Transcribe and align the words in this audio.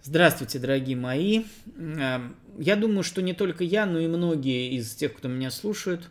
Здравствуйте, 0.00 0.60
дорогие 0.60 0.96
мои. 0.96 1.42
Эм, 1.76 2.36
я 2.56 2.76
думаю, 2.76 3.02
что 3.02 3.20
не 3.20 3.32
только 3.32 3.64
я, 3.64 3.84
но 3.84 3.98
и 3.98 4.06
многие 4.06 4.76
из 4.76 4.94
тех, 4.94 5.12
кто 5.12 5.26
меня 5.26 5.50
слушают, 5.50 6.08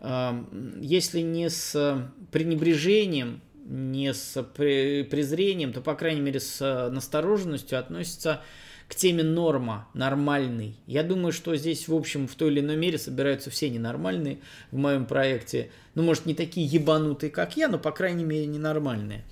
эм, 0.00 0.80
если 0.80 1.20
не 1.20 1.50
с 1.50 2.10
пренебрежением, 2.32 3.42
не 3.66 4.14
с 4.14 4.42
презрением, 4.42 5.74
то, 5.74 5.82
по 5.82 5.94
крайней 5.94 6.22
мере, 6.22 6.40
с 6.40 6.88
настороженностью 6.90 7.78
относятся 7.78 8.40
к 8.88 8.94
теме 8.94 9.22
норма, 9.22 9.88
нормальный. 9.92 10.76
Я 10.86 11.02
думаю, 11.02 11.32
что 11.32 11.54
здесь, 11.56 11.88
в 11.88 11.94
общем, 11.94 12.28
в 12.28 12.34
той 12.36 12.50
или 12.52 12.60
иной 12.60 12.76
мере 12.76 12.96
собираются 12.96 13.50
все 13.50 13.68
ненормальные 13.68 14.38
в 14.70 14.78
моем 14.78 15.04
проекте. 15.04 15.70
Ну, 15.94 16.04
может, 16.04 16.24
не 16.24 16.34
такие 16.34 16.66
ебанутые, 16.66 17.30
как 17.30 17.56
я, 17.56 17.68
но, 17.68 17.78
по 17.78 17.90
крайней 17.90 18.24
мере, 18.24 18.46
ненормальные. 18.46 19.24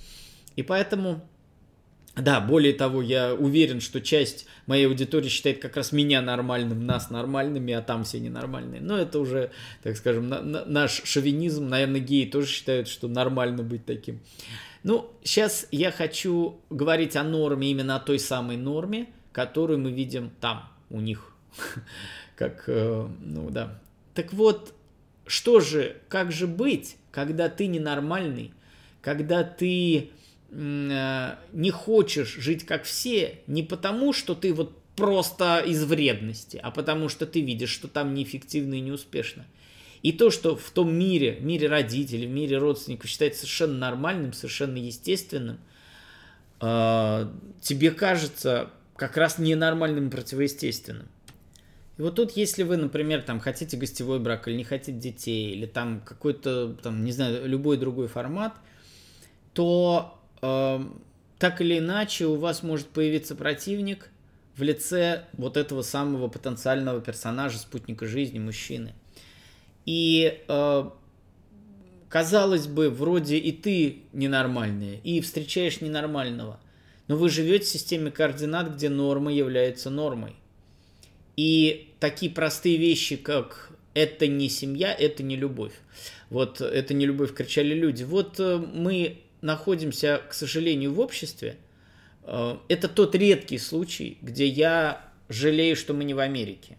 И 0.57 0.63
поэтому 0.63 1.25
да, 2.17 2.41
более 2.41 2.73
того, 2.73 3.03
я 3.03 3.35
уверен, 3.35 3.81
что 3.81 4.01
часть 4.01 4.47
моей 4.67 4.87
аудитории 4.87 5.29
считает 5.29 5.61
как 5.61 5.77
раз 5.77 5.91
меня 5.91 6.23
нормальным, 6.23 6.87
нас 6.87 7.11
нормальными, 7.11 7.75
а 7.75 7.83
там 7.83 8.05
все 8.05 8.21
ненормальные. 8.21 8.81
Но 8.81 8.97
это 8.97 9.19
уже, 9.19 9.51
так 9.83 9.97
скажем, 9.97 10.29
на, 10.29 10.41
на, 10.41 10.65
наш 10.65 11.03
шовинизм. 11.05 11.69
Наверное, 11.69 12.01
геи 12.01 12.27
тоже 12.27 12.47
считают, 12.47 12.87
что 12.87 13.09
нормально 13.09 13.65
быть 13.65 13.85
таким. 13.85 14.21
Ну, 14.85 15.11
сейчас 15.25 15.67
я 15.73 15.91
хочу 15.91 16.61
говорить 16.71 17.17
о 17.17 17.25
норме, 17.25 17.71
именно 17.71 17.97
о 17.97 18.01
той 18.01 18.21
самой 18.21 18.57
норме, 18.57 19.09
которую 19.33 19.81
мы 19.81 19.91
видим 19.91 20.31
там, 20.41 20.69
у 20.91 21.01
них. 21.01 21.35
Как, 22.37 22.65
э, 22.69 23.09
ну 23.21 23.51
да. 23.51 23.81
Так 24.15 24.33
вот, 24.33 24.75
что 25.27 25.61
же, 25.61 25.97
как 26.09 26.33
же 26.33 26.47
быть, 26.47 26.97
когда 27.11 27.49
ты 27.49 27.67
ненормальный, 27.67 28.53
когда 29.01 29.43
ты 29.45 30.11
не 30.55 31.71
хочешь 31.71 32.35
жить 32.37 32.65
как 32.65 32.85
все, 32.85 33.41
не 33.47 33.63
потому, 33.63 34.13
что 34.13 34.35
ты 34.35 34.53
вот 34.53 34.79
просто 34.97 35.59
из 35.59 35.83
вредности, 35.85 36.61
а 36.63 36.71
потому 36.71 37.09
что 37.09 37.27
ты 37.27 37.41
видишь, 37.41 37.71
что 37.71 37.89
там 37.89 38.15
неэффективно 38.15 38.75
и 38.75 38.81
неуспешно. 38.81 39.45
И 40.03 40.13
то, 40.13 40.31
что 40.31 40.55
в 40.55 40.71
том 40.71 40.95
мире, 40.95 41.39
в 41.41 41.45
мире 41.45 41.67
родителей, 41.67 42.27
в 42.27 42.31
мире 42.31 42.59
родственников 42.59 43.09
считается 43.09 43.41
совершенно 43.41 43.79
нормальным, 43.79 44.33
совершенно 44.33 44.77
естественным, 44.77 45.59
э, 46.61 47.29
тебе 47.61 47.91
кажется 47.91 48.71
как 48.97 49.17
раз 49.17 49.39
ненормальным 49.39 50.09
и 50.09 50.11
противоестественным. 50.11 51.09
И 51.97 52.03
вот 52.03 52.17
тут, 52.17 52.33
если 52.33 52.65
вы, 52.65 52.77
например, 52.77 53.23
там 53.23 53.41
хотите 53.41 53.77
гостевой 53.77 54.19
брак 54.19 54.47
или 54.47 54.57
не 54.57 54.65
хотите 54.65 54.93
детей, 54.93 55.53
или 55.53 55.67
там 55.67 56.01
какой-то, 56.01 56.75
там, 56.75 57.05
не 57.05 57.13
знаю, 57.13 57.49
любой 57.49 57.77
другой 57.77 58.09
формат, 58.09 58.55
то 59.55 60.14
так 60.41 61.61
или 61.61 61.79
иначе 61.79 62.27
у 62.27 62.37
вас 62.37 62.63
может 62.63 62.89
появиться 62.89 63.35
противник 63.35 64.11
в 64.57 64.63
лице 64.63 65.25
вот 65.33 65.57
этого 65.57 65.83
самого 65.83 66.29
потенциального 66.29 67.01
персонажа, 67.01 67.59
спутника 67.59 68.07
жизни, 68.07 68.39
мужчины. 68.39 68.95
И 69.85 70.41
э, 70.47 70.91
казалось 72.09 72.67
бы, 72.67 72.91
вроде 72.91 73.37
и 73.37 73.53
ты 73.53 74.03
ненормальный, 74.13 75.01
и 75.03 75.21
встречаешь 75.21 75.81
ненормального, 75.81 76.61
но 77.09 77.17
вы 77.17 77.29
живете 77.29 77.67
в 77.67 77.69
системе 77.69 78.11
координат, 78.11 78.75
где 78.75 78.89
норма 78.89 79.33
является 79.33 79.91
нормой. 79.91 80.37
И 81.37 81.93
такие 81.99 82.31
простые 82.31 82.77
вещи, 82.77 83.17
как 83.17 83.73
это 83.93 84.27
не 84.27 84.49
семья, 84.49 84.95
это 84.95 85.23
не 85.23 85.37
любовь. 85.37 85.75
Вот 86.31 86.61
это 86.61 86.95
не 86.95 87.07
любовь 87.07 87.35
кричали 87.35 87.75
люди. 87.75 88.05
Вот 88.05 88.39
э, 88.39 88.59
мы 88.59 89.21
находимся, 89.45 90.23
к 90.29 90.35
сожалению, 90.35 90.95
в 90.95 91.01
обществе, 91.01 91.57
э, 92.23 92.57
это 92.69 92.89
тот 92.89 93.15
редкий 93.15 93.59
случай, 93.59 94.19
где 94.23 94.47
я 94.47 95.05
жалею, 95.29 95.77
что 95.77 95.95
мы 95.95 96.05
не 96.05 96.15
в 96.15 96.19
Америке. 96.19 96.79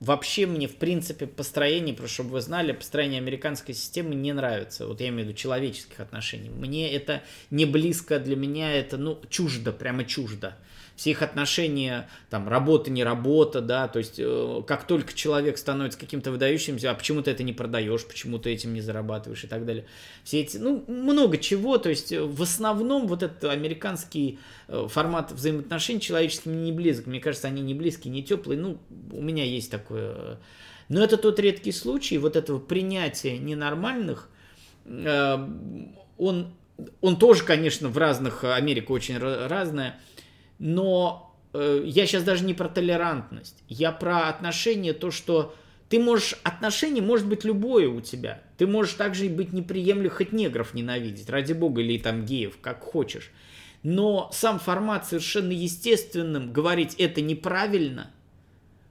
Вообще 0.00 0.46
мне, 0.46 0.68
в 0.68 0.76
принципе, 0.76 1.26
построение, 1.26 1.94
просто 1.94 2.14
чтобы 2.14 2.30
вы 2.30 2.40
знали, 2.40 2.72
построение 2.72 3.18
американской 3.18 3.74
системы 3.74 4.14
не 4.14 4.32
нравится. 4.32 4.86
Вот 4.86 5.00
я 5.00 5.08
имею 5.08 5.24
в 5.24 5.28
виду 5.28 5.38
человеческих 5.38 6.00
отношений. 6.00 6.50
Мне 6.50 6.92
это 6.92 7.22
не 7.50 7.64
близко, 7.64 8.18
для 8.18 8.36
меня 8.36 8.72
это, 8.72 8.98
ну, 8.98 9.18
чуждо, 9.30 9.72
прямо 9.72 10.04
чуждо 10.04 10.56
все 10.96 11.10
их 11.10 11.22
отношения, 11.22 12.08
там, 12.30 12.48
работа, 12.48 12.90
не 12.90 13.04
работа, 13.04 13.60
да, 13.60 13.86
то 13.86 13.98
есть 13.98 14.14
э, 14.18 14.62
как 14.66 14.86
только 14.86 15.12
человек 15.12 15.58
становится 15.58 15.98
каким-то 15.98 16.30
выдающимся, 16.30 16.90
а 16.90 16.94
почему 16.94 17.22
ты 17.22 17.30
это 17.30 17.42
не 17.42 17.52
продаешь, 17.52 18.04
почему 18.06 18.38
ты 18.38 18.50
этим 18.50 18.72
не 18.72 18.80
зарабатываешь 18.80 19.44
и 19.44 19.46
так 19.46 19.66
далее. 19.66 19.84
Все 20.24 20.40
эти, 20.40 20.56
ну, 20.56 20.84
много 20.88 21.36
чего, 21.36 21.76
то 21.76 21.90
есть 21.90 22.12
э, 22.12 22.22
в 22.22 22.42
основном 22.42 23.06
вот 23.06 23.22
этот 23.22 23.44
американский 23.44 24.38
э, 24.68 24.86
формат 24.88 25.32
взаимоотношений 25.32 26.00
человеческих 26.00 26.46
мне 26.46 26.64
не 26.64 26.72
близок, 26.72 27.06
мне 27.06 27.20
кажется, 27.20 27.46
они 27.46 27.60
не 27.60 27.74
близкие, 27.74 28.12
не 28.12 28.22
теплые, 28.22 28.58
ну, 28.58 28.78
у 29.12 29.20
меня 29.20 29.44
есть 29.44 29.70
такое... 29.86 30.14
Э, 30.14 30.36
но 30.88 31.02
это 31.02 31.16
тот 31.16 31.38
редкий 31.40 31.72
случай 31.72 32.18
вот 32.18 32.36
этого 32.36 32.58
принятия 32.58 33.38
ненормальных, 33.38 34.28
э, 34.84 35.48
он, 36.18 36.54
он 37.00 37.18
тоже, 37.18 37.44
конечно, 37.44 37.88
в 37.88 37.98
разных, 37.98 38.44
Америка 38.44 38.92
очень 38.92 39.18
разная, 39.18 40.00
но 40.58 41.36
э, 41.52 41.82
я 41.84 42.06
сейчас 42.06 42.22
даже 42.22 42.44
не 42.44 42.54
про 42.54 42.68
толерантность, 42.68 43.62
я 43.68 43.92
про 43.92 44.28
отношения, 44.28 44.92
то, 44.92 45.10
что 45.10 45.54
ты 45.88 46.00
можешь, 46.00 46.38
отношение 46.42 47.02
может 47.02 47.28
быть 47.28 47.44
любое 47.44 47.88
у 47.88 48.00
тебя. 48.00 48.42
Ты 48.58 48.66
можешь 48.66 48.94
также 48.94 49.26
и 49.26 49.28
быть 49.28 49.52
неприемлив, 49.52 50.12
хоть 50.12 50.32
негров 50.32 50.74
ненавидеть, 50.74 51.30
ради 51.30 51.52
бога, 51.52 51.80
или 51.80 51.98
там 51.98 52.24
геев, 52.24 52.58
как 52.60 52.82
хочешь. 52.82 53.30
Но 53.84 54.28
сам 54.32 54.58
формат 54.58 55.06
совершенно 55.06 55.52
естественным, 55.52 56.52
говорить 56.52 56.94
это 56.98 57.20
неправильно, 57.20 58.10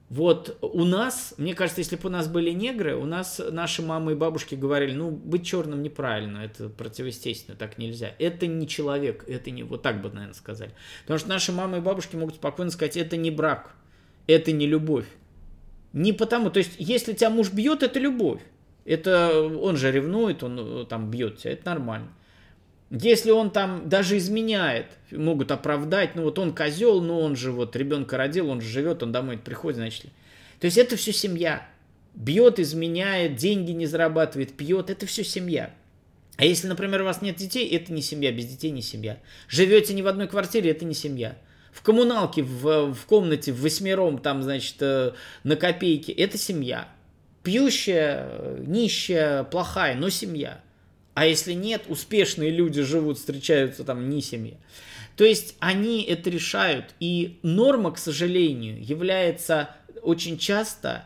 вот 0.08 0.56
у 0.60 0.84
нас, 0.84 1.34
мне 1.36 1.54
кажется, 1.54 1.80
если 1.80 1.96
бы 1.96 2.08
у 2.08 2.12
нас 2.12 2.28
были 2.28 2.50
негры, 2.50 2.94
у 2.94 3.06
нас 3.06 3.40
наши 3.50 3.82
мамы 3.82 4.12
и 4.12 4.14
бабушки 4.14 4.54
говорили, 4.54 4.92
ну, 4.92 5.10
быть 5.10 5.44
черным 5.44 5.82
неправильно, 5.82 6.38
это 6.38 6.68
противоестественно, 6.68 7.56
так 7.56 7.76
нельзя. 7.76 8.12
Это 8.20 8.46
не 8.46 8.68
человек, 8.68 9.24
это 9.26 9.50
не, 9.50 9.64
вот 9.64 9.82
так 9.82 10.00
бы, 10.00 10.08
наверное, 10.10 10.34
сказали. 10.34 10.70
Потому 11.02 11.18
что 11.18 11.28
наши 11.28 11.50
мамы 11.50 11.78
и 11.78 11.80
бабушки 11.80 12.14
могут 12.14 12.36
спокойно 12.36 12.70
сказать, 12.70 12.96
это 12.96 13.16
не 13.16 13.32
брак, 13.32 13.74
это 14.28 14.52
не 14.52 14.66
любовь. 14.66 15.06
Не 15.92 16.12
потому, 16.12 16.50
то 16.50 16.58
есть, 16.58 16.74
если 16.78 17.12
тебя 17.12 17.30
муж 17.30 17.50
бьет, 17.50 17.82
это 17.82 17.98
любовь. 17.98 18.40
Это 18.84 19.42
он 19.42 19.76
же 19.76 19.90
ревнует, 19.90 20.44
он 20.44 20.82
э, 20.82 20.84
там 20.84 21.10
бьет 21.10 21.38
тебя, 21.38 21.52
это 21.52 21.66
нормально. 21.66 22.08
Если 22.90 23.32
он 23.32 23.50
там 23.50 23.88
даже 23.88 24.16
изменяет, 24.16 24.86
могут 25.10 25.50
оправдать, 25.50 26.14
ну 26.14 26.22
вот 26.22 26.38
он 26.38 26.54
козел, 26.54 27.00
но 27.00 27.20
он 27.20 27.34
же 27.34 27.50
вот 27.50 27.74
ребенка 27.74 28.16
родил, 28.16 28.48
он 28.48 28.60
же 28.60 28.68
живет, 28.68 29.02
он 29.02 29.10
домой 29.10 29.38
приходит, 29.38 29.78
значит 29.78 30.04
ли. 30.04 30.10
То 30.60 30.66
есть 30.66 30.78
это 30.78 30.96
все 30.96 31.12
семья. 31.12 31.66
Бьет, 32.14 32.60
изменяет, 32.60 33.36
деньги 33.36 33.72
не 33.72 33.86
зарабатывает, 33.86 34.56
пьет, 34.56 34.88
это 34.88 35.04
все 35.06 35.24
семья. 35.24 35.74
А 36.36 36.44
если, 36.44 36.68
например, 36.68 37.02
у 37.02 37.04
вас 37.04 37.22
нет 37.22 37.36
детей, 37.36 37.68
это 37.68 37.92
не 37.92 38.02
семья, 38.02 38.30
без 38.30 38.46
детей 38.46 38.70
не 38.70 38.82
семья. 38.82 39.18
Живете 39.48 39.92
не 39.92 40.02
в 40.02 40.06
одной 40.06 40.28
квартире, 40.28 40.70
это 40.70 40.84
не 40.84 40.94
семья. 40.94 41.36
В 41.72 41.82
коммуналке, 41.82 42.42
в, 42.42 42.94
в 42.94 43.06
комнате, 43.06 43.52
в 43.52 43.60
восьмером, 43.60 44.18
там, 44.18 44.42
значит, 44.42 44.76
э, 44.80 45.12
на 45.44 45.56
копейки, 45.56 46.10
это 46.12 46.38
семья. 46.38 46.88
Пьющая, 47.42 48.28
э, 48.30 48.64
нищая, 48.66 49.44
плохая, 49.44 49.94
но 49.94 50.08
семья. 50.08 50.60
А 51.16 51.24
если 51.24 51.54
нет, 51.54 51.84
успешные 51.88 52.50
люди 52.50 52.82
живут, 52.82 53.16
встречаются 53.16 53.84
там 53.84 54.10
не 54.10 54.20
семья. 54.20 54.58
То 55.16 55.24
есть 55.24 55.56
они 55.60 56.02
это 56.02 56.28
решают. 56.28 56.94
И 57.00 57.40
норма, 57.42 57.92
к 57.92 57.96
сожалению, 57.96 58.84
является 58.84 59.70
очень 60.02 60.36
часто 60.36 61.04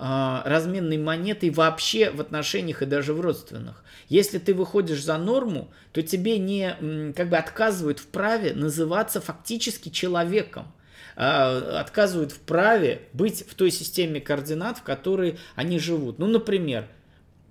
э, 0.00 0.42
разменной 0.44 0.98
монетой 0.98 1.50
вообще 1.50 2.10
в 2.10 2.20
отношениях 2.20 2.82
и 2.82 2.86
даже 2.86 3.14
в 3.14 3.20
родственных. 3.20 3.84
Если 4.08 4.38
ты 4.38 4.52
выходишь 4.52 5.04
за 5.04 5.16
норму, 5.16 5.70
то 5.92 6.02
тебе 6.02 6.40
не 6.40 7.12
как 7.12 7.28
бы 7.28 7.36
отказывают 7.36 8.00
в 8.00 8.08
праве 8.08 8.54
называться 8.54 9.20
фактически 9.20 9.90
человеком 9.90 10.72
а, 11.14 11.78
отказывают 11.78 12.32
в 12.32 12.40
праве 12.40 13.02
быть 13.12 13.48
в 13.48 13.54
той 13.54 13.70
системе 13.70 14.20
координат, 14.20 14.78
в 14.78 14.82
которой 14.82 15.38
они 15.54 15.78
живут. 15.78 16.18
Ну, 16.18 16.26
например, 16.26 16.88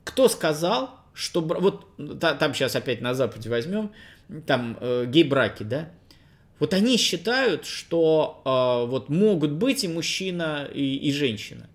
кто 0.04 0.28
сказал, 0.28 1.01
что 1.14 1.42
вот 1.42 1.88
та, 2.20 2.36
там 2.36 2.54
сейчас 2.54 2.76
опять 2.76 3.02
на 3.02 3.14
Западе 3.14 3.50
возьмем, 3.50 3.92
там 4.46 4.78
э, 4.80 5.06
гей-браки, 5.08 5.64
да, 5.64 5.90
вот 6.60 6.74
они 6.74 6.98
считают, 6.98 7.66
что 7.66 8.42
э, 8.46 8.90
вот 8.90 9.10
могут 9.10 9.52
быть 9.52 9.84
и 9.84 9.88
мужчина, 9.88 10.70
и, 10.74 10.96
и 10.96 11.12
женщина. 11.12 11.70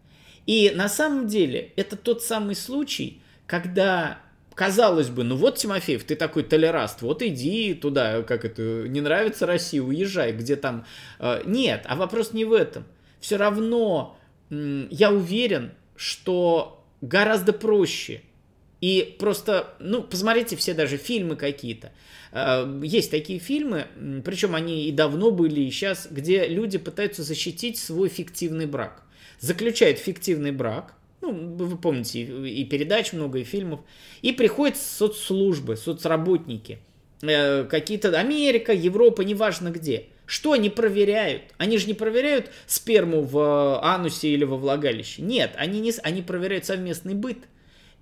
И 0.46 0.72
на 0.74 0.88
самом 0.88 1.26
деле 1.26 1.72
это 1.76 1.96
тот 1.96 2.22
самый 2.22 2.54
случай, 2.54 3.20
когда 3.46 4.20
казалось 4.54 5.08
бы, 5.08 5.24
ну 5.24 5.36
вот, 5.36 5.56
Тимофеев, 5.56 6.04
ты 6.04 6.14
такой 6.16 6.44
толераст, 6.44 7.02
вот 7.02 7.20
иди 7.20 7.74
туда, 7.74 8.22
как 8.22 8.44
это, 8.44 8.88
не 8.88 9.00
нравится 9.00 9.44
Россия, 9.44 9.82
уезжай, 9.82 10.32
где 10.32 10.56
там... 10.56 10.86
Э, 11.18 11.42
нет, 11.44 11.84
а 11.86 11.96
вопрос 11.96 12.32
не 12.32 12.44
в 12.44 12.52
этом. 12.52 12.84
Все 13.20 13.36
равно 13.36 14.16
я 14.48 15.10
уверен, 15.10 15.72
что 15.96 16.86
гораздо 17.00 17.52
проще– 17.52 18.22
И 18.86 19.16
просто, 19.18 19.74
ну, 19.80 20.00
посмотрите 20.00 20.54
все 20.54 20.72
даже 20.72 20.96
фильмы 20.96 21.34
какие-то. 21.34 21.90
Э, 22.30 22.80
есть 22.84 23.10
такие 23.10 23.40
фильмы, 23.40 23.88
причем 24.24 24.54
они 24.54 24.86
и 24.86 24.92
давно 24.92 25.32
были, 25.32 25.62
и 25.62 25.70
сейчас, 25.72 26.06
где 26.08 26.46
люди 26.46 26.78
пытаются 26.78 27.24
защитить 27.24 27.78
свой 27.78 28.08
фиктивный 28.08 28.66
брак. 28.66 29.02
Заключают 29.40 29.98
фиктивный 29.98 30.52
брак, 30.52 30.94
ну, 31.20 31.32
вы 31.32 31.76
помните, 31.76 32.20
и 32.22 32.64
передач 32.64 33.12
много, 33.12 33.40
и 33.40 33.42
фильмов, 33.42 33.80
и 34.22 34.30
приходят 34.30 34.76
соцслужбы, 34.76 35.76
соцработники, 35.76 36.78
э, 37.22 37.64
какие-то 37.64 38.16
Америка, 38.16 38.72
Европа, 38.72 39.22
неважно 39.22 39.72
где. 39.72 40.04
Что 40.26 40.52
они 40.52 40.70
проверяют? 40.70 41.42
Они 41.58 41.76
же 41.78 41.88
не 41.88 41.94
проверяют 41.94 42.52
сперму 42.68 43.22
в 43.22 43.36
э, 43.36 43.84
анусе 43.84 44.28
или 44.28 44.44
во 44.44 44.56
влагалище. 44.56 45.22
Нет, 45.22 45.54
они, 45.56 45.80
не, 45.80 45.92
они 46.04 46.22
проверяют 46.22 46.66
совместный 46.66 47.14
быт– 47.14 47.38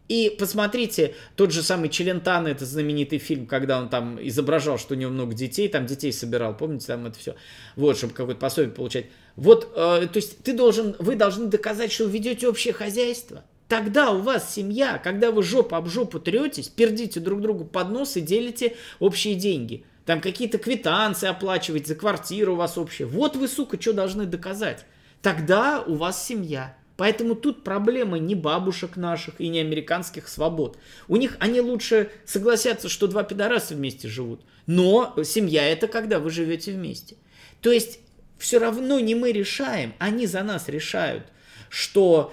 и 0.08 0.34
посмотрите, 0.38 1.14
тот 1.34 1.50
же 1.50 1.62
самый 1.62 1.88
Челентано, 1.88 2.48
это 2.48 2.66
знаменитый 2.66 3.18
фильм, 3.18 3.46
когда 3.46 3.78
он 3.78 3.88
там 3.88 4.18
изображал, 4.20 4.78
что 4.78 4.94
у 4.94 4.96
него 4.96 5.10
много 5.10 5.34
детей, 5.34 5.68
там 5.68 5.86
детей 5.86 6.12
собирал, 6.12 6.54
помните, 6.56 6.88
там 6.88 7.06
это 7.06 7.18
все, 7.18 7.36
вот, 7.76 7.96
чтобы 7.96 8.12
какое-то 8.12 8.40
пособие 8.40 8.70
получать. 8.70 9.06
Вот, 9.36 9.72
э, 9.74 10.06
то 10.06 10.16
есть 10.16 10.42
ты 10.42 10.52
должен, 10.52 10.94
вы 10.98 11.16
должны 11.16 11.46
доказать, 11.46 11.90
что 11.90 12.04
вы 12.04 12.10
ведете 12.10 12.48
общее 12.48 12.74
хозяйство. 12.74 13.44
Тогда 13.66 14.10
у 14.10 14.20
вас 14.20 14.54
семья, 14.54 14.98
когда 14.98 15.30
вы 15.30 15.42
жопу 15.42 15.74
об 15.74 15.88
жопу 15.88 16.20
третесь, 16.20 16.68
пердите 16.68 17.18
друг 17.18 17.40
другу 17.40 17.64
под 17.64 17.90
нос 17.90 18.16
и 18.16 18.20
делите 18.20 18.76
общие 19.00 19.34
деньги. 19.34 19.86
Там 20.04 20.20
какие-то 20.20 20.58
квитанции 20.58 21.28
оплачивать 21.28 21.86
за 21.86 21.94
квартиру 21.94 22.52
у 22.52 22.56
вас 22.56 22.76
общая. 22.76 23.06
Вот 23.06 23.36
вы, 23.36 23.48
сука, 23.48 23.80
что 23.80 23.94
должны 23.94 24.26
доказать. 24.26 24.84
Тогда 25.22 25.82
у 25.82 25.94
вас 25.94 26.26
семья. 26.26 26.76
Поэтому 26.96 27.34
тут 27.34 27.64
проблема 27.64 28.18
не 28.18 28.34
бабушек 28.34 28.96
наших 28.96 29.40
и 29.40 29.48
не 29.48 29.58
американских 29.60 30.28
свобод. 30.28 30.78
У 31.08 31.16
них 31.16 31.36
они 31.40 31.60
лучше 31.60 32.10
согласятся, 32.24 32.88
что 32.88 33.08
два 33.08 33.24
пидораса 33.24 33.74
вместе 33.74 34.08
живут. 34.08 34.42
Но 34.66 35.14
семья 35.24 35.66
это 35.68 35.88
когда 35.88 36.20
вы 36.20 36.30
живете 36.30 36.72
вместе. 36.72 37.16
То 37.60 37.72
есть 37.72 37.98
все 38.38 38.58
равно 38.58 39.00
не 39.00 39.14
мы 39.14 39.32
решаем, 39.32 39.94
они 39.98 40.26
за 40.26 40.42
нас 40.42 40.68
решают, 40.68 41.24
что 41.68 42.32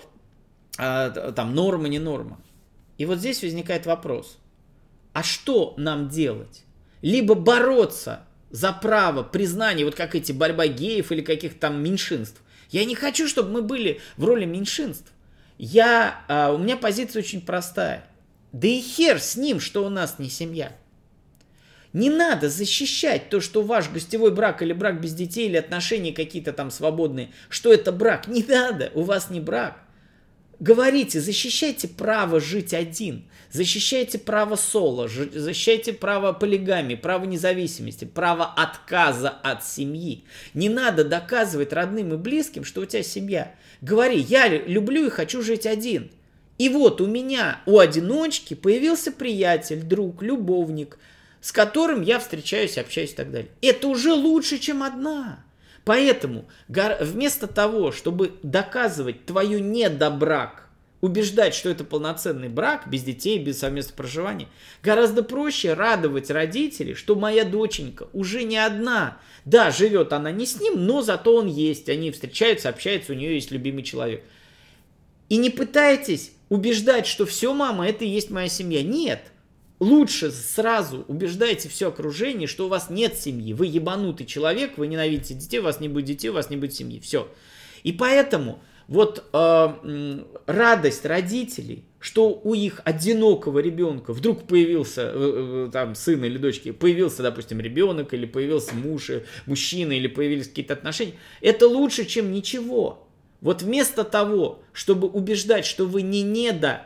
э, 0.78 1.31
там 1.36 1.56
норма, 1.56 1.88
не 1.88 2.00
норма. 2.00 2.40
И 2.98 3.06
вот 3.06 3.18
здесь 3.18 3.42
возникает 3.42 3.88
вопрос. 3.88 4.38
А 5.14 5.24
что 5.24 5.74
нам 5.78 6.07
делать? 6.07 6.64
Либо 7.02 7.34
бороться 7.34 8.25
за 8.52 8.72
право 8.74 9.24
признания, 9.24 9.86
вот 9.86 9.96
как 9.96 10.14
эти 10.14 10.31
борьба 10.31 10.68
геев 10.68 11.12
или 11.12 11.22
каких-то 11.22 11.60
там 11.60 11.84
меньшинств, 11.84 12.42
я 12.71 12.85
не 12.85 12.95
хочу, 12.95 13.27
чтобы 13.27 13.51
мы 13.51 13.62
были 13.62 14.01
в 14.18 14.25
роли 14.25 14.45
меньшинств. 14.45 15.12
Я, 15.57 16.21
а, 16.27 16.51
у 16.51 16.57
меня 16.57 16.77
позиция 16.77 17.21
очень 17.21 17.41
простая. 17.41 18.06
Да 18.51 18.68
и 18.68 18.81
хер 18.81 19.19
с 19.19 19.35
ним, 19.35 19.59
что 19.59 19.85
у 19.85 19.89
нас 19.89 20.18
не 20.18 20.29
семья. 20.29 20.75
Не 21.94 22.09
надо 22.09 22.50
защищать 22.50 23.29
то, 23.29 23.41
что 23.41 23.62
ваш 23.62 23.89
гостевой 23.89 24.31
брак 24.31 24.62
или 24.62 24.71
брак 24.71 25.01
без 25.01 25.13
детей 25.13 25.47
или 25.47 25.57
отношения 25.57 26.13
какие-то 26.13 26.53
там 26.53 26.71
свободные, 26.71 27.31
что 27.50 27.73
это 27.73 27.91
брак. 27.91 28.27
Не 28.27 28.44
надо, 28.44 28.91
у 28.94 29.03
вас 29.03 29.29
не 29.29 29.41
брак. 29.41 29.77
Говорите, 30.62 31.19
защищайте 31.19 31.88
право 31.88 32.40
жить 32.40 32.75
один, 32.75 33.24
защищайте 33.50 34.19
право 34.19 34.56
соло, 34.56 35.08
защищайте 35.08 35.92
право 35.92 36.34
полигамии, 36.34 36.94
право 36.94 37.25
независимости, 37.25 38.06
право 38.06 38.46
отказа 38.46 39.30
от 39.30 39.66
семьи. 39.66 40.24
Не 40.54 40.69
надо 40.69 41.04
доказывать 41.04 41.74
родным 41.74 42.13
и 42.13 42.18
близким, 42.18 42.63
что 42.63 42.81
у 42.81 42.86
тебя 42.86 43.02
семья. 43.02 43.56
Говори, 43.81 44.19
я 44.19 44.48
люблю 44.50 45.08
и 45.08 45.10
хочу 45.10 45.42
жить 45.42 45.66
один. 45.66 46.12
И 46.60 46.69
вот 46.69 47.02
у 47.02 47.07
меня, 47.07 47.62
у 47.66 47.80
одиночки 47.80 48.54
появился 48.54 49.12
приятель, 49.12 49.81
друг, 49.81 50.22
любовник, 50.22 51.00
с 51.42 51.52
которым 51.52 52.04
я 52.04 52.19
встречаюсь, 52.19 52.78
общаюсь 52.78 53.14
и 53.14 53.16
так 53.16 53.31
далее. 53.31 53.50
Это 53.64 53.88
уже 53.88 54.14
лучше, 54.14 54.60
чем 54.60 54.84
одна. 54.84 55.44
Поэтому 55.83 56.45
вместо 56.68 57.48
того, 57.48 57.92
чтобы 57.92 58.33
доказывать 58.44 59.25
твою 59.25 59.60
недобрак, 59.60 60.68
убеждать, 61.01 61.56
что 61.56 61.69
это 61.69 61.83
полноценный 61.83 62.50
брак, 62.50 62.88
без 62.88 63.04
детей, 63.04 63.39
без 63.39 63.60
совместного 63.60 63.98
проживания, 63.98 64.48
гораздо 64.83 65.24
проще 65.24 65.74
радовать 65.74 66.30
родителей, 66.30 66.94
что 66.94 67.16
моя 67.16 67.44
доченька 67.44 68.07
уже 68.13 68.44
не 68.44 68.57
одна. 68.57 69.18
Да, 69.44 69.72
живет 69.72 70.13
она 70.13 70.31
не 70.31 70.45
с 70.45 70.60
ним, 70.62 70.86
но 70.86 71.01
зато 71.01 71.36
он 71.36 71.48
есть. 71.48 71.89
Они 71.89 72.12
встречаются, 72.12 72.69
общаются, 72.69 73.13
у 73.13 73.16
нее 73.16 73.33
есть 73.33 73.50
любимый 73.50 73.81
человек. 73.81 74.24
И 75.30 75.38
не 75.38 75.50
пытайтесь 75.50 76.33
убеждать, 76.50 77.07
что 77.07 77.25
все, 77.25 77.54
мама, 77.54 77.88
это 77.88 78.06
и 78.06 78.10
есть 78.10 78.30
моя 78.30 78.50
семья. 78.50 78.83
Нет 78.83 79.22
лучше 79.81 80.31
сразу 80.31 81.04
убеждайте 81.07 81.68
все 81.68 81.89
окружение, 81.89 82.48
что 82.48 82.68
у 82.68 82.69
вас 82.69 82.89
нет 82.89 83.16
семьи, 83.18 83.51
вы 83.54 83.66
ебанутый 83.66 84.28
человек, 84.28 84.78
вы 84.78 84.88
ненавидите 84.88 85.33
детей, 85.33 85.60
у 85.60 85.63
вас 85.63 85.80
не 85.80 85.89
будет 85.89 86.06
детей, 86.06 86.30
у 86.30 86.33
вас 86.33 86.51
не 86.51 86.56
будет 86.56 86.74
семьи, 86.74 87.00
все. 87.00 87.28
И 87.81 87.92
поэтому 87.92 88.62
вот 88.88 89.25
э, 89.33 90.19
радость 90.45 91.06
родителей, 91.06 91.86
что 92.00 92.30
у 92.30 92.54
их 92.54 92.81
одинокого 92.83 93.57
ребенка 93.57 94.13
вдруг 94.13 94.44
появился 94.44 95.12
э, 95.13 95.13
э, 95.16 95.69
там 95.74 95.95
сын 95.95 96.24
или 96.24 96.38
дочки, 96.38 96.72
появился, 96.72 97.24
допустим, 97.24 97.60
ребенок 97.60 98.13
или 98.13 98.28
появился 98.28 98.75
муж, 98.75 99.10
э, 99.10 99.24
мужчина 99.48 99.94
или 99.94 100.07
появились 100.07 100.48
какие-то 100.48 100.74
отношения, 100.74 101.13
это 101.42 101.68
лучше, 101.68 102.06
чем 102.06 102.31
ничего. 102.31 103.07
Вот 103.39 103.63
вместо 103.63 104.04
того, 104.04 104.62
чтобы 104.74 105.07
убеждать, 105.07 105.66
что 105.66 105.88
вы 105.88 106.04
не 106.04 106.22
недо 106.22 106.86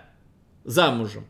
замужем, 0.63 1.25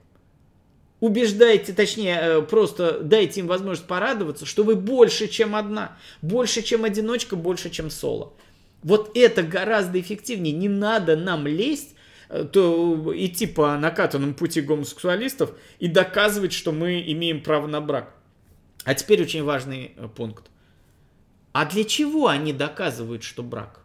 убеждайте, 1.06 1.72
точнее, 1.74 2.18
э, 2.20 2.42
просто 2.42 3.00
дайте 3.00 3.40
им 3.42 3.48
возможность 3.48 3.88
порадоваться, 3.88 4.46
что 4.46 4.64
вы 4.64 4.76
больше, 4.76 5.28
чем 5.28 5.56
одна, 5.56 5.98
больше, 6.22 6.64
чем 6.64 6.84
одиночка, 6.84 7.36
больше, 7.36 7.70
чем 7.70 7.90
соло. 7.90 8.34
Вот 8.82 9.12
это 9.16 9.44
гораздо 9.44 10.00
эффективнее. 10.00 10.54
Не 10.54 10.68
надо 10.68 11.16
нам 11.16 11.46
лезть, 11.46 11.96
э, 12.30 12.44
то 12.44 13.14
идти 13.16 13.46
по 13.46 13.78
накатанному 13.78 14.34
пути 14.34 14.62
гомосексуалистов 14.62 15.52
и 15.80 15.88
доказывать, 15.88 16.54
что 16.54 16.72
мы 16.72 17.04
имеем 17.06 17.42
право 17.42 17.68
на 17.68 17.82
брак. 17.82 18.16
А 18.84 18.96
теперь 18.96 19.22
очень 19.22 19.44
важный 19.44 19.92
э, 19.96 20.08
пункт. 20.08 20.46
А 21.52 21.66
для 21.66 21.84
чего 21.84 22.28
они 22.28 22.52
доказывают, 22.52 23.24
что 23.24 23.44
брак? 23.44 23.82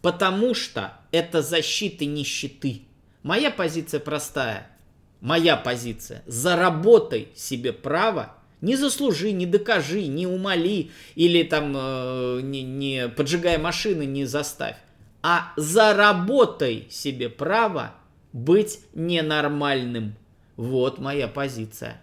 Потому 0.00 0.54
что 0.54 0.94
это 1.12 1.42
защита 1.42 2.04
нищеты. 2.04 2.82
Моя 3.22 3.50
позиция 3.50 4.00
простая– 4.00 4.70
моя 5.20 5.56
позиция, 5.56 6.22
заработай 6.26 7.28
себе 7.34 7.72
право, 7.72 8.34
не 8.60 8.76
заслужи, 8.76 9.32
не 9.32 9.46
докажи, 9.46 10.06
не 10.06 10.26
умоли 10.26 10.90
или 11.14 11.42
там 11.42 11.74
э, 11.76 12.40
не, 12.42 12.62
не 12.62 13.08
поджигая 13.08 13.58
машины, 13.58 14.06
не 14.06 14.24
заставь, 14.24 14.76
а 15.22 15.52
заработай 15.56 16.86
себе 16.90 17.28
право 17.28 17.94
быть 18.32 18.80
ненормальным. 18.94 20.14
Вот 20.56 20.98
моя 20.98 21.28
позиция. 21.28 22.00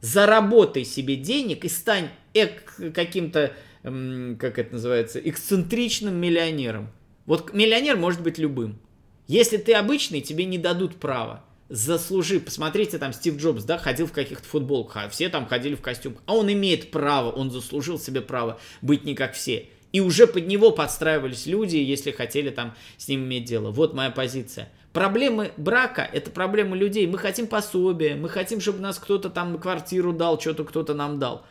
Заработай 0.00 0.84
себе 0.84 1.16
денег 1.16 1.64
и 1.64 1.68
стань 1.68 2.08
эк- 2.34 2.92
каким-то, 2.92 3.52
эм, 3.82 4.36
как 4.38 4.58
это 4.58 4.74
называется, 4.74 5.18
эксцентричным 5.18 6.14
миллионером. 6.14 6.90
Вот 7.26 7.52
миллионер 7.52 7.96
может 7.96 8.22
быть 8.22 8.38
любым. 8.38 8.78
Если 9.26 9.56
ты 9.56 9.74
обычный, 9.74 10.20
тебе 10.20 10.44
не 10.44 10.58
дадут 10.58 10.96
права 10.96 11.44
заслужи, 11.68 12.40
посмотрите, 12.40 12.98
там 12.98 13.12
Стив 13.12 13.36
Джобс, 13.36 13.64
да, 13.64 13.78
ходил 13.78 14.06
в 14.06 14.12
каких-то 14.12 14.46
футболках, 14.46 15.04
а 15.04 15.08
все 15.08 15.28
там 15.28 15.46
ходили 15.46 15.74
в 15.74 15.80
костюмах. 15.80 16.20
А 16.26 16.34
он 16.34 16.50
имеет 16.52 16.90
право, 16.90 17.30
он 17.30 17.50
заслужил 17.50 17.98
себе 17.98 18.20
право 18.20 18.58
быть 18.80 19.04
не 19.04 19.14
как 19.14 19.34
все. 19.34 19.68
И 19.92 20.00
уже 20.00 20.26
под 20.26 20.46
него 20.46 20.70
подстраивались 20.70 21.46
люди, 21.46 21.76
если 21.76 22.10
хотели 22.10 22.50
там 22.50 22.74
с 22.98 23.08
ним 23.08 23.24
иметь 23.24 23.44
дело. 23.44 23.70
Вот 23.70 23.94
моя 23.94 24.10
позиция. 24.10 24.68
Проблемы 24.92 25.52
брака– 25.56 26.08
это 26.12 26.30
проблемы 26.30 26.76
людей. 26.76 27.06
Мы 27.06 27.18
хотим 27.18 27.46
пособия, 27.46 28.14
мы 28.14 28.28
хотим, 28.28 28.60
чтобы 28.60 28.80
нас 28.80 28.98
кто-то 28.98 29.30
там 29.30 29.58
квартиру 29.58 30.12
дал, 30.12 30.40
что-то 30.40 30.64
кто-то 30.64 30.94
нам 30.94 31.18
дал. 31.18 31.46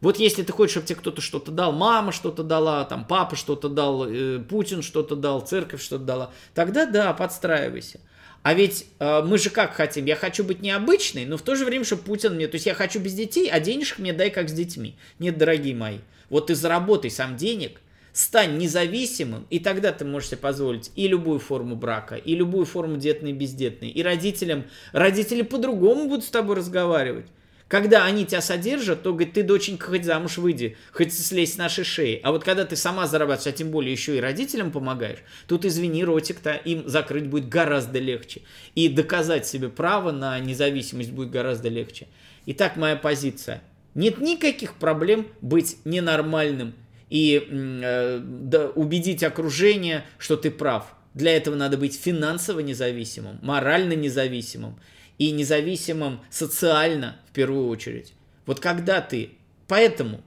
Вот 0.00 0.18
если 0.18 0.42
ты 0.42 0.52
хочешь, 0.52 0.72
чтобы 0.72 0.86
тебе 0.86 0.98
кто-то 0.98 1.20
что-то 1.20 1.50
дал, 1.50 1.72
мама 1.72 2.12
что-то 2.12 2.42
дала, 2.42 2.84
там 2.84 3.04
папа 3.06 3.34
что-то 3.34 3.68
дал, 3.68 4.06
э, 4.06 4.38
Путин 4.38 4.82
что-то 4.82 5.16
дал, 5.16 5.40
церковь 5.40 5.82
что-то 5.82 6.04
дала, 6.04 6.30
тогда 6.54 6.86
да, 6.86 7.12
подстраивайся. 7.14 8.00
А 8.46 8.54
ведь 8.54 8.86
э, 9.00 9.22
мы 9.22 9.38
же 9.38 9.50
как 9.50 9.74
хотим? 9.74 10.04
Я 10.04 10.14
хочу 10.14 10.44
быть 10.44 10.62
необычной, 10.62 11.24
но 11.24 11.36
в 11.36 11.42
то 11.42 11.56
же 11.56 11.64
время, 11.64 11.84
чтобы 11.84 12.02
Путин 12.02 12.36
мне... 12.36 12.46
То 12.46 12.54
есть 12.54 12.66
я 12.66 12.74
хочу 12.74 13.00
без 13.00 13.12
детей, 13.12 13.50
а 13.50 13.58
денежек 13.58 13.98
мне 13.98 14.12
дай 14.12 14.30
как 14.30 14.48
с 14.48 14.52
детьми. 14.52 14.94
Нет, 15.18 15.36
дорогие 15.36 15.74
мои, 15.74 15.98
вот 16.30 16.46
ты 16.46 16.54
заработай 16.54 17.10
сам 17.10 17.36
денег, 17.36 17.80
стань 18.12 18.56
независимым, 18.56 19.48
и 19.50 19.58
тогда 19.58 19.90
ты 19.90 20.04
можешь 20.04 20.28
себе 20.28 20.38
позволить 20.38 20.92
и 20.94 21.08
любую 21.08 21.40
форму 21.40 21.74
брака, 21.74 22.14
и 22.14 22.36
любую 22.36 22.66
форму 22.66 22.98
детной 22.98 23.30
и 23.30 23.34
бездетной. 23.34 23.88
И 23.88 24.00
родителям, 24.04 24.66
родители 24.92 25.42
по-другому 25.42 26.06
будут 26.06 26.24
с 26.24 26.30
тобой 26.30 26.54
разговаривать. 26.54 27.26
Когда 27.68 28.04
они 28.04 28.24
тебя 28.24 28.40
содержат, 28.40 29.02
то, 29.02 29.12
говорит, 29.12 29.34
ты, 29.34 29.42
доченька, 29.42 29.86
хоть 29.86 30.04
замуж 30.04 30.38
выйди, 30.38 30.76
хоть 30.92 31.12
слезь 31.12 31.54
с 31.54 31.56
нашей 31.56 31.82
шеи. 31.82 32.20
А 32.22 32.30
вот 32.30 32.44
когда 32.44 32.64
ты 32.64 32.76
сама 32.76 33.08
зарабатываешь, 33.08 33.52
а 33.52 33.56
тем 33.56 33.72
более 33.72 33.90
еще 33.90 34.16
и 34.16 34.20
родителям 34.20 34.70
помогаешь, 34.70 35.18
тут, 35.48 35.64
извини, 35.64 36.04
ротик-то 36.04 36.52
им 36.52 36.88
закрыть 36.88 37.26
будет 37.26 37.48
гораздо 37.48 37.98
легче. 37.98 38.42
И 38.76 38.88
доказать 38.88 39.46
себе 39.46 39.68
право 39.68 40.12
на 40.12 40.38
независимость 40.38 41.10
будет 41.10 41.30
гораздо 41.30 41.68
легче. 41.68 42.06
Итак, 42.46 42.76
моя 42.76 42.94
позиция. 42.94 43.62
Нет 43.96 44.18
никаких 44.18 44.74
проблем 44.74 45.26
быть 45.40 45.78
ненормальным 45.84 46.74
и 47.10 47.48
э, 47.50 48.20
да, 48.22 48.68
убедить 48.68 49.24
окружение, 49.24 50.04
что 50.18 50.36
ты 50.36 50.52
прав. 50.52 50.94
Для 51.14 51.34
этого 51.34 51.54
надо 51.56 51.78
быть 51.78 51.98
финансово 51.98 52.60
независимым, 52.60 53.38
морально 53.42 53.94
независимым 53.94 54.78
и 55.18 55.30
независимым 55.30 56.20
социально 56.30 57.16
в 57.28 57.32
первую 57.32 57.68
очередь. 57.68 58.12
Вот 58.44 58.60
когда 58.60 59.00
ты, 59.00 59.30
поэтому, 59.66 60.20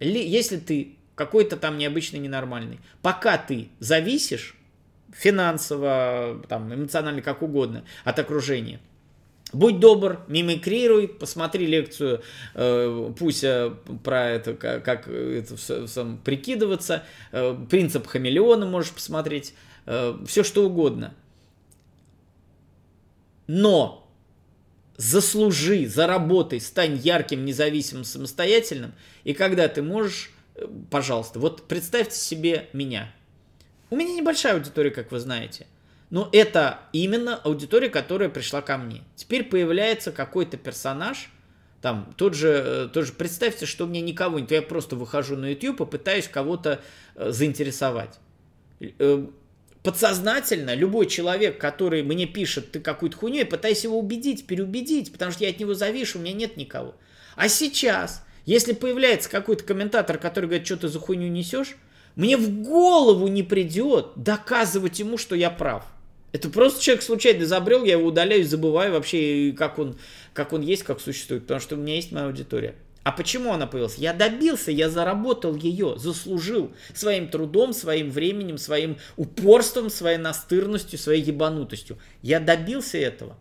если 0.00 0.56
ты 0.56 0.96
какой-то 1.14 1.56
там 1.56 1.78
необычный, 1.78 2.18
ненормальный, 2.18 2.80
пока 3.02 3.36
ты 3.38 3.68
зависишь 3.78 4.56
финансово, 5.12 6.42
там, 6.48 6.72
эмоционально, 6.74 7.22
как 7.22 7.42
угодно 7.42 7.84
от 8.04 8.18
окружения, 8.18 8.80
Будь 9.52 9.80
добр, 9.80 10.20
мимикрируй, 10.28 11.08
посмотри 11.08 11.66
лекцию 11.66 12.22
э, 12.54 13.12
Пуся 13.18 13.74
про 14.04 14.30
это, 14.30 14.54
как, 14.54 14.84
как 14.84 15.08
это 15.08 15.88
сам, 15.88 16.18
прикидываться, 16.18 17.02
э, 17.32 17.56
принцип 17.68 18.06
хамелеона 18.06 18.66
можешь 18.66 18.92
посмотреть, 18.92 19.54
э, 19.86 20.16
все 20.26 20.44
что 20.44 20.66
угодно. 20.66 21.14
Но 23.48 23.99
заслужи, 25.00 25.86
заработай, 25.86 26.60
стань 26.60 26.96
ярким, 26.96 27.46
независимым, 27.46 28.04
самостоятельным. 28.04 28.92
И 29.24 29.32
когда 29.32 29.66
ты 29.66 29.82
можешь, 29.82 30.30
э, 30.56 30.66
пожалуйста, 30.90 31.38
вот 31.38 31.66
представьте 31.66 32.16
себе 32.16 32.68
меня. 32.74 33.10
У 33.88 33.96
меня 33.96 34.12
небольшая 34.12 34.54
аудитория, 34.54 34.90
как 34.90 35.10
вы 35.10 35.18
знаете. 35.18 35.66
Но 36.10 36.28
это 36.32 36.80
именно 36.92 37.36
аудитория, 37.36 37.88
которая 37.88 38.28
пришла 38.28 38.60
ко 38.60 38.76
мне. 38.76 39.00
Теперь 39.16 39.44
появляется 39.44 40.12
какой-то 40.12 40.58
персонаж, 40.58 41.30
там, 41.80 42.12
тот 42.18 42.34
же, 42.34 42.48
э, 42.48 42.88
тот 42.92 43.06
же, 43.06 43.12
представьте, 43.14 43.64
что 43.64 43.84
у 43.84 43.88
меня 43.88 44.02
никого 44.02 44.38
нет, 44.38 44.50
я 44.50 44.60
просто 44.60 44.96
выхожу 44.96 45.34
на 45.34 45.46
YouTube 45.46 45.80
и 45.80 45.86
пытаюсь 45.86 46.28
кого-то 46.28 46.82
э, 47.14 47.30
заинтересовать 47.30 48.18
подсознательно 49.82 50.74
любой 50.74 51.06
человек, 51.06 51.58
который 51.58 52.02
мне 52.02 52.26
пишет, 52.26 52.72
ты 52.72 52.80
какую-то 52.80 53.16
хуйню, 53.16 53.38
я 53.38 53.46
пытаюсь 53.46 53.84
его 53.84 53.98
убедить, 53.98 54.46
переубедить, 54.46 55.12
потому 55.12 55.32
что 55.32 55.44
я 55.44 55.50
от 55.50 55.58
него 55.58 55.74
завишу, 55.74 56.18
у 56.18 56.22
меня 56.22 56.34
нет 56.34 56.56
никого. 56.56 56.94
А 57.36 57.48
сейчас, 57.48 58.24
если 58.44 58.72
появляется 58.72 59.30
какой-то 59.30 59.64
комментатор, 59.64 60.18
который 60.18 60.46
говорит, 60.46 60.66
что 60.66 60.76
ты 60.76 60.88
за 60.88 60.98
хуйню 60.98 61.28
несешь, 61.28 61.76
мне 62.16 62.36
в 62.36 62.62
голову 62.62 63.28
не 63.28 63.42
придет 63.42 64.08
доказывать 64.16 64.98
ему, 64.98 65.16
что 65.16 65.34
я 65.34 65.50
прав. 65.50 65.84
Это 66.32 66.48
просто 66.48 66.82
человек 66.82 67.02
случайно 67.02 67.46
забрел, 67.46 67.84
я 67.84 67.92
его 67.92 68.08
удаляю, 68.08 68.44
забываю 68.44 68.92
вообще, 68.92 69.54
как 69.56 69.78
он, 69.78 69.96
как 70.32 70.52
он 70.52 70.60
есть, 70.60 70.82
как 70.82 71.00
существует, 71.00 71.42
потому 71.42 71.60
что 71.60 71.76
у 71.76 71.78
меня 71.78 71.96
есть 71.96 72.12
моя 72.12 72.26
аудитория. 72.26 72.74
А 73.02 73.12
почему 73.12 73.52
она 73.52 73.66
появилась? 73.66 73.96
Я 73.96 74.12
добился, 74.12 74.70
я 74.70 74.90
заработал 74.90 75.56
ее, 75.56 75.94
заслужил 75.96 76.72
своим 76.92 77.28
трудом, 77.28 77.72
своим 77.72 78.10
временем, 78.10 78.58
своим 78.58 78.98
упорством, 79.16 79.88
своей 79.88 80.18
настырностью, 80.18 80.98
своей 80.98 81.22
ебанутостью. 81.22 81.98
Я 82.20 82.40
добился 82.40 82.98
этого. 82.98 83.38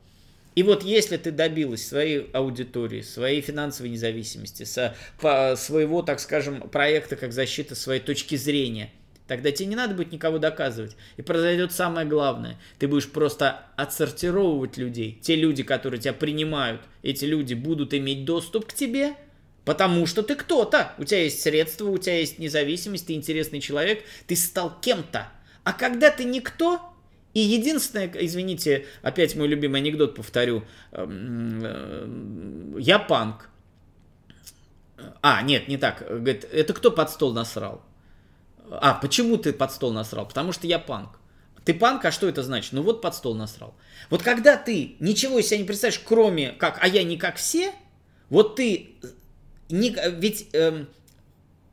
И 0.56 0.64
вот 0.64 0.84
если 0.84 1.18
ты 1.18 1.32
добилась 1.32 1.86
своей 1.86 2.30
аудитории, 2.34 3.02
своей 3.02 3.42
финансовой 3.42 3.92
независимости, 3.92 4.64
со, 4.64 4.96
по, 5.20 5.56
своего, 5.58 6.02
так 6.04 6.20
скажем, 6.20 6.62
проекта 6.70 7.18
как 7.18 7.34
защита 7.34 7.76
своей 7.76 8.02
точки 8.02 8.36
зрения, 8.36 8.90
тогда 9.28 9.52
тебе 9.52 9.68
не 9.68 9.76
надо 9.76 9.94
будет 9.94 10.12
никого 10.14 10.38
доказывать. 10.38 10.96
И 11.18 11.22
произойдет 11.22 11.74
самое 11.74 12.08
главное. 12.08 12.58
Ты 12.78 12.88
будешь 12.88 13.10
просто 13.10 13.62
отсортировывать 13.76 14.78
людей. 14.78 15.20
Те 15.22 15.36
люди, 15.36 15.64
которые 15.64 16.00
тебя 16.00 16.14
принимают, 16.14 16.82
эти 17.04 17.26
люди 17.26 17.54
будут 17.54 17.94
иметь 17.94 18.24
доступ 18.24 18.66
к 18.66 18.74
тебе– 18.74 19.16
Потому 19.70 20.08
что 20.08 20.24
ты 20.24 20.34
кто-то. 20.34 20.96
У 20.98 21.04
тебя 21.04 21.22
есть 21.22 21.44
средства, 21.44 21.86
у 21.90 22.00
тебя 22.00 22.18
есть 22.18 22.40
независимость, 22.40 23.06
ты 23.06 23.14
интересный 23.14 23.62
человек, 23.62 24.04
ты 24.26 24.36
стал 24.36 24.76
кем-то. 24.82 25.28
А 25.64 25.74
когда 25.74 26.10
ты 26.10 26.24
никто, 26.24 26.82
и 27.36 27.40
единственное, 27.40 28.12
извините, 28.16 28.88
опять 29.04 29.36
мой 29.36 29.48
любимый 29.48 29.82
анекдот 29.82 30.16
повторю, 30.16 30.64
эм, 30.92 31.62
э, 31.64 32.80
я 32.80 32.98
панк. 32.98 33.52
А, 35.22 35.44
нет, 35.44 35.68
не 35.68 35.78
так. 35.78 36.00
Говорит, 36.00 36.48
это 36.52 36.74
кто 36.74 36.90
под 36.90 37.12
стол 37.12 37.34
насрал? 37.34 37.84
А, 38.72 38.96
почему 38.96 39.38
ты 39.38 39.54
под 39.54 39.72
стол 39.72 39.94
насрал? 39.94 40.28
Потому 40.28 40.52
что 40.52 40.66
я 40.66 40.80
панк. 40.80 41.20
Ты 41.64 41.76
панк, 41.76 42.04
а 42.06 42.12
что 42.12 42.28
это 42.28 42.42
значит? 42.42 42.74
Ну 42.74 42.82
вот 42.82 43.04
под 43.04 43.14
стол 43.14 43.36
насрал. 43.36 43.76
Вот 44.10 44.24
когда 44.24 44.58
ты 44.58 44.96
ничего 45.00 45.38
из 45.38 45.46
себя 45.46 45.60
не 45.60 45.66
представляешь, 45.66 46.02
кроме 46.04 46.54
как, 46.54 46.80
а 46.82 46.88
я 46.88 47.04
не 47.04 47.18
как 47.18 47.36
все, 47.36 47.72
вот 48.32 48.56
ты 48.56 48.96
не, 49.70 49.96
ведь 50.20 50.48
эм, 50.54 50.88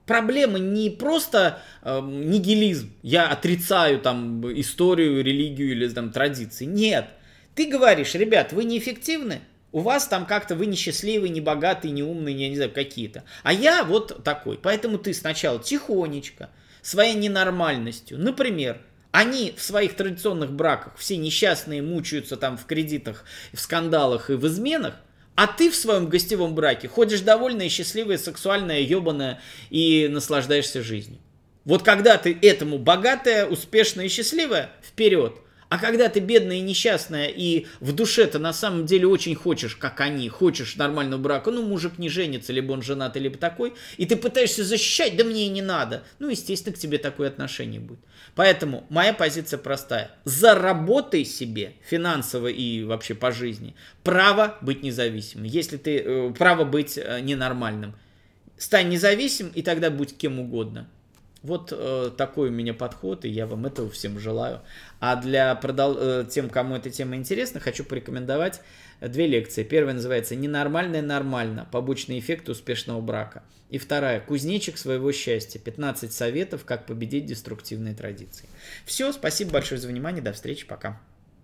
проблема 0.07 0.59
не 0.59 0.91
просто 0.91 1.61
эм, 1.83 2.31
нигилизм, 2.31 2.93
я 3.03 3.29
отрицаю 3.29 4.01
там 4.01 4.45
историю, 4.61 5.23
религию 5.23 5.73
или 5.73 5.89
там 5.89 6.13
традиции. 6.13 6.65
Нет. 6.65 7.09
Ты 7.55 7.67
говоришь, 7.71 8.15
ребят, 8.15 8.53
вы 8.53 8.65
неэффективны, 8.65 9.41
у 9.73 9.81
вас 9.81 10.07
там 10.07 10.27
как-то 10.27 10.55
вы 10.55 10.67
несчастливый, 10.67 11.31
не 11.31 11.41
богатый, 11.41 11.91
не 11.91 12.03
умный, 12.03 12.35
я 12.35 12.49
не 12.49 12.57
знаю, 12.57 12.71
какие-то. 12.71 13.25
А 13.43 13.53
я 13.53 13.85
вот 13.85 14.23
такой. 14.25 14.59
Поэтому 14.59 14.99
ты 14.99 15.13
сначала 15.13 15.59
тихонечко, 15.59 16.51
своей 16.83 17.15
ненормальностью, 17.15 18.19
например, 18.19 18.81
они 19.11 19.55
в 19.57 19.63
своих 19.63 19.97
традиционных 19.97 20.53
браках 20.53 20.97
все 20.97 21.17
несчастные 21.17 21.83
мучаются 21.83 22.37
там 22.37 22.57
в 22.57 22.67
кредитах, 22.67 23.25
в 23.53 23.61
скандалах 23.61 24.31
и 24.31 24.35
в 24.35 24.47
изменах, 24.47 25.01
а 25.37 25.47
ты 25.47 25.71
в 25.71 25.77
своем 25.77 26.09
гостевом 26.09 26.55
браке 26.55 26.89
ходишь 26.89 27.21
довольная, 27.21 27.69
счастливая, 27.69 28.19
сексуальная, 28.19 28.81
ебаная 28.81 29.41
и 29.71 30.09
наслаждаешься 30.11 30.83
жизнью. 30.83 31.19
Вот 31.65 31.83
когда 31.83 32.17
ты 32.17 32.37
этому 32.43 32.79
богатая, 32.79 33.47
успешная 33.47 34.07
и 34.07 34.09
счастливая, 34.09 34.71
вперед. 34.83 35.35
А 35.69 35.79
когда 35.79 36.09
ты 36.09 36.21
бедная 36.21 36.59
и 36.59 36.61
несчастная, 36.61 37.27
и 37.27 37.67
в 37.81 37.93
душе-то 37.93 38.39
на 38.39 38.53
самом 38.53 38.87
деле 38.87 39.09
очень 39.09 39.35
хочешь, 39.35 39.75
как 39.75 40.01
они, 40.01 40.29
хочешь 40.29 40.77
нормального 40.77 41.21
брака, 41.21 41.51
ну, 41.51 41.67
мужик 41.67 41.99
не 41.99 42.09
женится, 42.09 42.53
либо 42.53 42.73
он 42.73 42.83
женат, 42.83 43.17
либо 43.17 43.37
такой, 43.37 43.75
и 43.97 44.07
ты 44.07 44.17
пытаешься 44.17 44.63
защищать, 44.65 45.17
да 45.17 45.25
мне 45.25 45.47
и 45.47 45.49
не 45.49 45.63
надо, 45.63 46.05
ну, 46.21 46.29
естественно, 46.29 46.75
к 46.75 46.79
тебе 46.79 46.99
такое 46.99 47.29
отношение 47.29 47.81
будет. 47.81 47.99
Поэтому 48.37 48.87
моя 48.91 49.13
позиция 49.13 49.59
простая. 49.59 50.11
Заработай 50.25 51.25
себе 51.25 51.75
финансово 51.85 52.47
и 52.49 52.85
вообще 52.85 53.15
по 53.15 53.33
жизни 53.33 53.75
право 54.05 54.57
быть 54.61 54.83
независимым, 54.83 55.47
если 55.47 55.79
ты, 55.79 55.99
э, 55.99 56.35
право 56.39 56.65
быть 56.65 56.97
э, 56.97 57.21
ненормальным. 57.21 57.97
Стань 58.57 58.89
независим, 58.89 59.49
и 59.49 59.63
тогда 59.63 59.91
будь 59.91 60.17
кем 60.17 60.39
угодно. 60.39 60.89
Вот 61.47 61.73
э, 61.73 62.11
такой 62.17 62.49
у 62.49 62.53
меня 62.53 62.75
подход, 62.75 63.25
и 63.25 63.29
я 63.29 63.47
вам 63.47 63.67
этого 63.67 63.89
всем 63.89 64.19
желаю. 64.19 64.63
А 64.99 65.15
для 65.15 65.55
продол... 65.55 65.97
э, 65.97 66.27
тем, 66.29 66.51
кому 66.51 66.75
эта 66.75 66.91
тема 66.91 67.15
интересна, 67.15 67.61
хочу 67.61 67.85
порекомендовать 67.85 68.61
две 69.01 69.29
лекции. 69.29 69.63
Первая 69.63 69.95
называется 69.95 70.35
«Ненормальное 70.35 71.03
нормально. 71.03 71.69
Побочные 71.71 72.19
эффекты 72.19 72.51
успешного 72.51 73.01
брака». 73.01 73.45
И 73.71 73.79
вторая 73.79 74.19
«Кузнечик 74.19 74.77
своего 74.77 75.13
счастья. 75.13 75.61
15 75.61 76.13
советов, 76.13 76.65
как 76.65 76.85
победить 76.85 77.27
деструктивные 77.27 77.95
традиции». 77.95 78.49
Все, 78.85 79.13
спасибо 79.13 79.53
большое 79.53 79.81
за 79.81 79.87
внимание, 79.87 80.23
до 80.23 80.33
встречи, 80.33 80.67
пока. 80.67 81.01